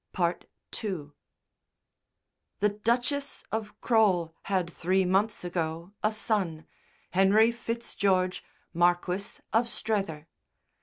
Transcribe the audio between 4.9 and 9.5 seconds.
months ago a son, Henry Fitzgeorge, Marquis